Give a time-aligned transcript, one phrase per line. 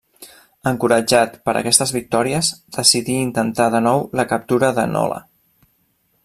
[0.69, 5.21] Encoratjat per aquestes victòries, decidí intentar de nou la captura de Nola.